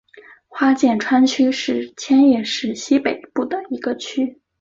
[0.47, 4.41] 花见川区是千叶市西北部的一个区。